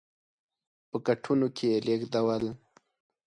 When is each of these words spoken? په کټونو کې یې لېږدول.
په 0.89 0.97
کټونو 1.07 1.47
کې 1.55 1.65
یې 1.71 1.77
لېږدول. 1.87 2.43